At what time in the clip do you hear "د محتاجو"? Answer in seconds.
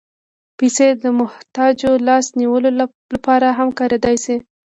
1.03-1.91